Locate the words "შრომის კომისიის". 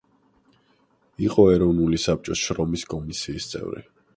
2.47-3.51